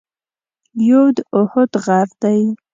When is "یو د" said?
0.89-1.17